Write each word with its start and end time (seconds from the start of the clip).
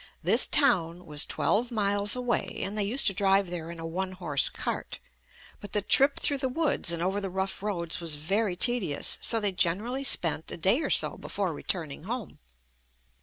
This 0.23 0.47
town 0.47 1.05
was 1.05 1.27
twelve 1.27 1.69
miles 1.69 2.15
away 2.15 2.63
and 2.63 2.75
they 2.75 2.83
used 2.83 3.05
to 3.05 3.13
drive 3.13 3.51
there 3.51 3.69
in 3.69 3.79
a 3.79 3.85
one 3.85 4.13
horse 4.13 4.49
cart, 4.49 4.97
but 5.59 5.73
the 5.73 5.83
trip 5.83 6.19
through 6.19 6.39
the 6.39 6.49
woods 6.49 6.91
and 6.91 7.03
over 7.03 7.21
the 7.21 7.29
rough 7.29 7.61
roads 7.61 7.99
was 7.99 8.15
very 8.15 8.55
tedious, 8.55 9.19
so 9.21 9.39
they 9.39 9.51
gen 9.51 9.79
erally 9.79 10.03
spent 10.03 10.51
a 10.51 10.57
day 10.57 10.79
or 10.81 10.89
so 10.89 11.19
before 11.19 11.53
returning 11.53 12.05
home. 12.05 12.39